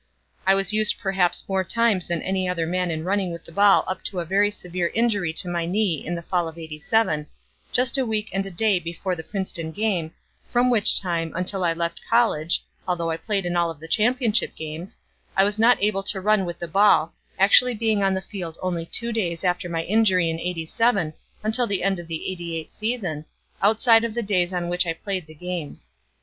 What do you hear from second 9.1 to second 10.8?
the Princeton game, from